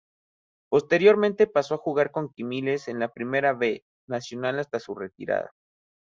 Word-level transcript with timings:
Posteriormente 0.71 1.45
pasó 1.45 1.75
a 1.75 1.77
jugar 1.77 2.09
con 2.09 2.29
Quilmes 2.33 2.87
en 2.87 2.97
la 2.97 3.13
Primera 3.13 3.53
B 3.53 3.85
Nacional 4.07 4.57
hasta 4.57 4.79
su 4.79 4.95
retirada. 4.95 5.51